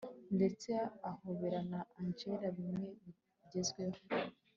ndetse 0.35 0.69
ahobera 1.09 1.59
na 1.71 1.79
angella 1.99 2.47
bimwe 2.57 2.87
bigezweho 3.39 3.99